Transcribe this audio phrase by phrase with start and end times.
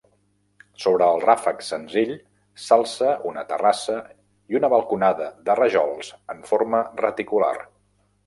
[0.83, 2.13] Sobre el ràfec senzill
[2.63, 3.99] s'alça una terrassa
[4.55, 7.55] i una balconada de rajols en forma reticular.